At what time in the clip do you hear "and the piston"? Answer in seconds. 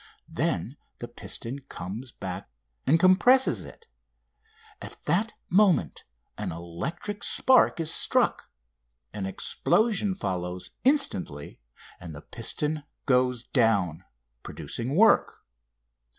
11.99-12.81